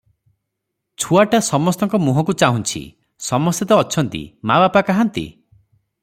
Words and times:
ଛୁଆଟା 1.03 1.41
ସମସ୍ତଙ୍କ 1.47 1.99
ମୁହଁକୁ 2.05 2.35
ଚାହୁଁଛି--ସମସ୍ତେ 2.43 3.67
ତ 3.73 3.79
ଅଛନ୍ତି, 3.83 4.23
ମା 4.53 4.57
ବାପା 4.65 4.83
କାହାନ୍ତି? 4.89 5.27